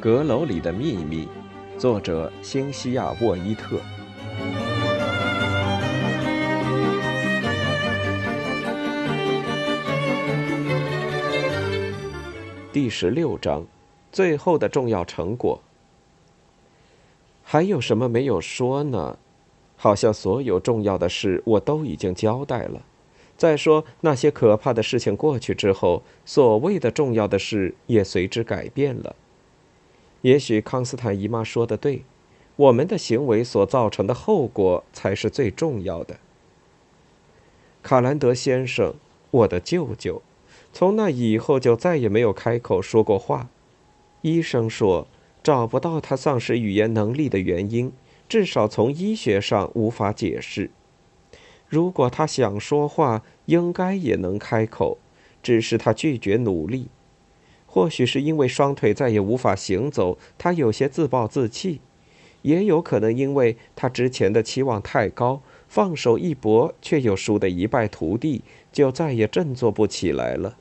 [0.00, 1.26] 阁楼里的秘密，
[1.78, 3.80] 作者：新西亚·沃伊特。
[12.70, 13.66] 第十六章，
[14.14, 15.60] 最后的重要成果。
[17.42, 19.18] 还有什么没有说呢？
[19.76, 22.82] 好像所有重要的事我都已经交代了。
[23.36, 29.16] 再说，那些可怕的事情过去之后，所谓的重要的事也随之改变了。
[30.22, 32.04] 也许康斯坦姨妈说的对，
[32.54, 36.18] 我们的行为所造成的后果才是最重要的。
[37.82, 38.94] 卡兰德先生，
[39.32, 40.22] 我的舅舅，
[40.72, 43.48] 从那以后就再也没有开口说过话。
[44.24, 45.06] 医生说
[45.42, 47.92] 找不到他丧失语言能力的原因，
[48.26, 50.70] 至少从医学上无法解释。
[51.68, 54.96] 如果他想说话，应该也能开口，
[55.42, 56.88] 只是他拒绝努力。
[57.66, 61.80] 或许是因为双腿再也无法行走，他有些自暴自弃；
[62.40, 68.40] 也有可能因为他之前的期望太高，放手一搏，却又输得一败涂地，
[68.72, 70.56] 就再也振作不起来了。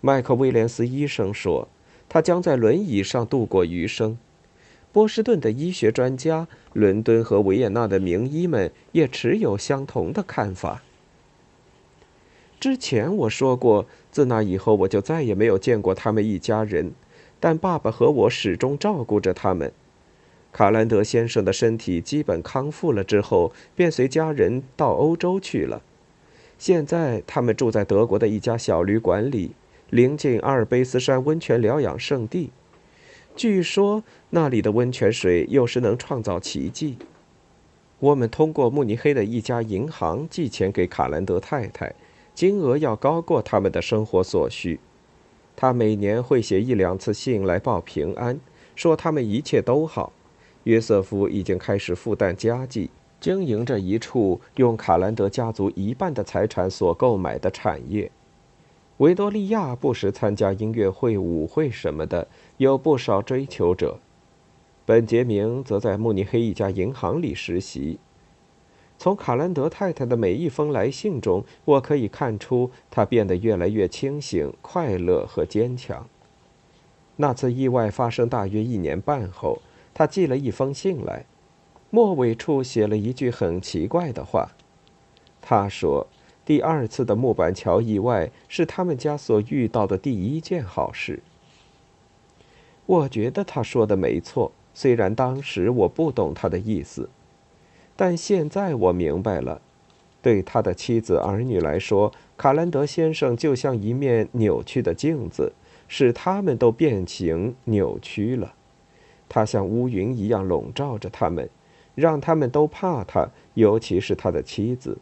[0.00, 1.66] 麦克威廉斯医生说，
[2.12, 4.18] 他将在轮椅上度过余生。
[4.92, 10.82] 波士顿的医学专家、伦敦和维也纳的名医们也持有相同的看法。
[12.60, 16.92] 之前我说过，自那以后我就再也没有见过他们一家人，
[17.40, 19.72] 但爸爸和我始终照顾着他们。
[20.52, 25.80] 卡兰德先生的身体基本康复了之后，便随家人到欧洲去了。
[26.58, 29.52] 现在他们住在德国的一家小旅馆里，
[29.92, 32.50] 临近阿尔卑斯山温泉疗养圣地。
[33.36, 36.96] 据说那里的温泉水有时能创造奇迹。
[37.98, 41.94] 我们通过慕尼黑的一家银行寄钱给卡兰德太太。
[42.34, 44.80] 金额要高过他们的生活所需。
[45.54, 48.40] 他每年会写一两次信来报平安，
[48.74, 50.10] 说他们一切都好。
[50.64, 52.88] 约瑟夫已经开始负担家计，
[53.20, 58.10] 经营着一处用卡兰德家族一半的财产所购买的产业。
[59.02, 63.98] 维多利亚不时参加音乐会、舞会什么的，有不少追求者。
[64.86, 67.98] 本杰明则在慕尼黑一家银行里实习。
[68.96, 76.06] 从卡兰德太太的每一封来信中，我可以看出她变得越来越清醒、快乐和坚强。
[77.16, 79.60] 那次意外发生大约一年半后，
[79.92, 81.26] 她寄了一封信来，
[81.90, 84.52] 末尾处写了一句很奇怪的话。
[85.40, 86.06] 她说
[86.44, 91.20] ：“第二次的木板桥意外是他们家所遇到的第一件好事。”
[92.86, 97.08] 我觉得他说的没错，虽然当时我不懂他的意思。
[97.94, 99.60] 但现在我明白了，
[100.20, 105.52] 对他的妻子儿女来说，卡兰德先生就像一面扭曲的镜子，
[105.86, 108.54] 使他们都变形扭曲了。
[109.28, 111.48] 他像乌云一样笼罩着他们，
[111.94, 114.98] 让他们都怕他，尤其是他的妻子。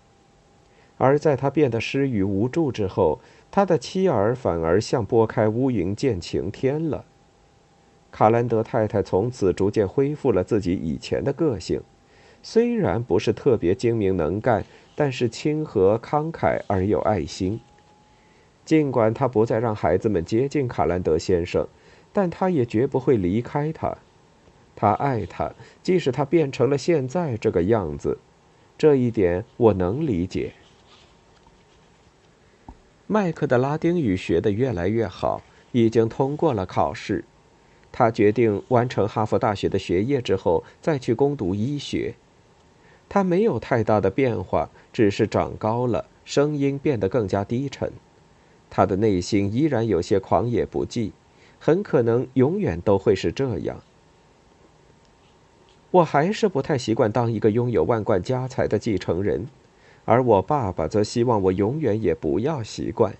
[1.00, 7.06] 而在他变得失语无助之后，他的妻儿反而像拨开乌云见晴天了。
[8.12, 11.80] 卡兰德太太从此逐渐恢复了自己以前的个性。
[12.42, 14.62] 虽然不是特别精明能干，
[14.94, 17.58] 但是亲和慷慨而有爱心。
[18.66, 21.66] 尽管他不再让孩子们接近卡兰德先生，
[22.12, 23.96] 但他也绝不会离开他。
[24.76, 25.50] 他爱他，
[25.82, 28.18] 即使他变成了现在这个样子。
[28.76, 30.52] 这一点我能理解。
[33.12, 37.24] 麦克的拉丁语学得越来越好，已经通过了考试。
[37.90, 42.14] 他决定完成哈佛大学的学业之后，再去攻读医学。
[43.08, 47.90] 他没有太大的变化，只是长高了，声音变得更加低沉。
[48.70, 51.10] 他的内心依然有些狂野不羁，
[51.58, 53.82] 很可能永远都会是这样。
[55.90, 59.48] 我还是不太习惯当一个拥有万贯家财的继承人，
[60.10, 63.14] 而我爸爸则希望我永远也不要习惯。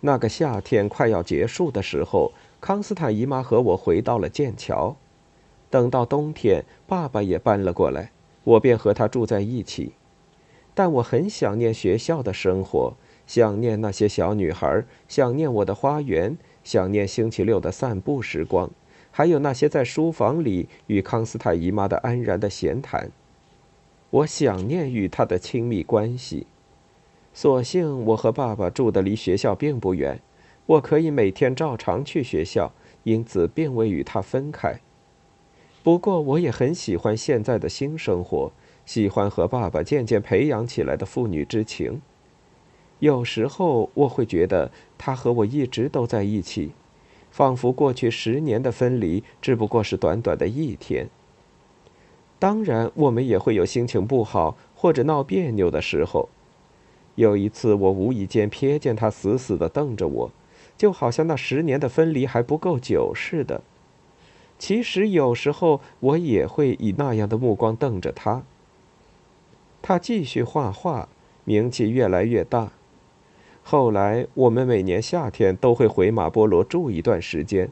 [0.00, 4.96] 那个夏天快要结束的时候，康斯坦姨妈和我回到了剑桥。
[5.70, 8.10] 等到冬天，爸爸也搬了过来。
[8.42, 9.92] 我便和他住在一起，
[10.74, 12.94] 但我很想念学校的生活，
[13.28, 18.68] 想念那些小女孩，想念我的花园，想念星期六的散步时光，
[19.12, 23.12] 还有那些在书房里与康斯坦姨妈的安然的闲谈。
[24.12, 26.46] 我想念与他的亲密关系。
[27.32, 30.20] 所幸我和爸爸住的离学校并不远，
[30.66, 32.72] 我可以每天照常去学校，
[33.04, 34.78] 因此并未与他分开。
[35.82, 38.52] 不过，我也很喜欢现在的新生活，
[38.84, 42.02] 喜欢和爸爸渐渐培养起来的父女之情。
[42.98, 46.72] 有时候，我会觉得他和我一直都在一起，
[47.30, 51.08] 仿佛过去十年的分离只不过是短短的一天。
[52.42, 56.28] 当然，我们也会有心情不好或者闹别扭的时候。
[57.14, 60.30] 有一次，我无意间瞥见他死死地瞪着我，
[60.76, 63.60] 就好像那十年的分离还不够久似的。
[64.58, 68.42] 其实有时候我也会以那样的目光瞪着他。
[69.80, 71.08] 他继续画画，
[71.44, 72.72] 名气越来越大。
[73.62, 77.70] 后来我们每年夏天都会回马波罗住一段时间。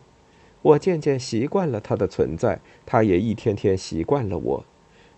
[0.62, 4.64] 我渐渐习惯了他的存在，他也一天天习惯了我。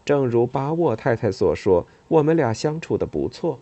[0.05, 3.59] 正如巴沃太太所说，我们俩相处的不错。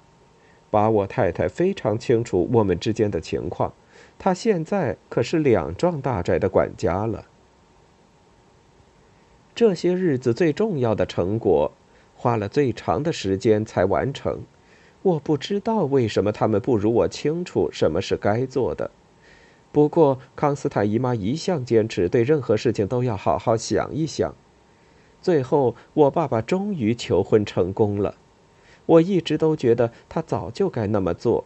[0.70, 3.72] 巴沃太太非常清楚我们之间的情况，
[4.18, 7.26] 她现在可是两幢大宅的管家了。
[9.54, 11.72] 这些日子最重要的成果，
[12.14, 14.40] 花了最长的时间才完成。
[15.02, 18.90] 我不知道为什么他们不如我清楚什么是该做的。
[19.72, 24.34] 不过康斯坦姨妈一向坚持对任何事情都要好好想一想。
[25.22, 28.14] 最后，我爸爸终于求婚成功了。
[28.86, 31.44] 我一直都觉得他早就该那么做。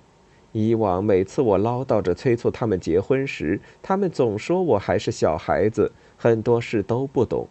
[0.53, 7.49] 以往每次我唠叨着催促他们结婚时，他们总说我还是小孩子，很多事都不懂。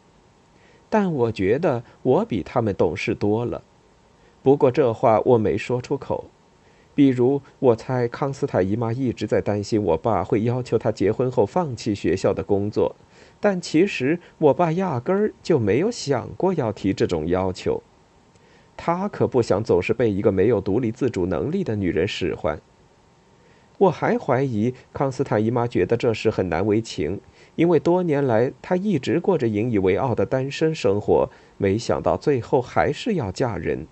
[0.89, 3.61] 但我觉得我比他们懂事多了，
[4.41, 6.25] 不过这话我没说出口。
[6.95, 12.95] 比如，我猜康斯坦姨妈一直在担心我爸会要求她结婚后放弃学校的工作，
[13.39, 17.81] 但其实我爸压根儿就没有想过要提这种要求。
[18.75, 22.59] 他可不想总是被一个没有独立自主能力的女人使唤。
[23.77, 27.19] 我还怀疑康斯坦姨妈觉得这事很难为情。
[27.55, 33.85] 因为多年来，她一直过着引以为傲的单身生活，没想到最后还是要嫁人。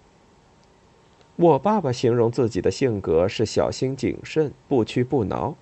[1.36, 5.56] 我爸爸形容自己的性格是小心谨慎、不屈不挠。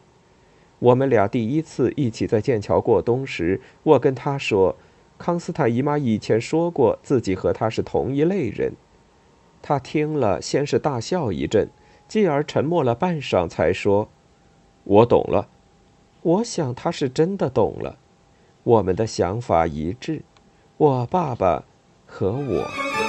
[0.79, 4.75] 我们俩第一次一起在剑桥过冬时，我跟他说，
[5.17, 8.73] 康斯坦姨妈以前说过自己和他是同一类人。
[9.61, 11.69] 他听了，先是大笑一阵，
[12.07, 14.09] 继而沉默了半晌，才说
[14.85, 15.49] ：“我懂了。”
[16.21, 17.97] 我想他是真的懂了，
[18.63, 20.23] 我们的想法一致，
[20.77, 21.63] 我爸爸
[22.05, 23.08] 和我。